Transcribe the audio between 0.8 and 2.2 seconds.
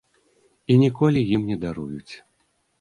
ніколі ім не даруюць.